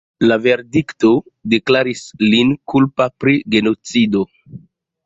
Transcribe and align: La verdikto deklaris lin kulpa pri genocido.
La 0.29 0.35
verdikto 0.45 1.11
deklaris 1.55 2.01
lin 2.33 2.57
kulpa 2.75 3.11
pri 3.21 3.41
genocido. 3.59 4.27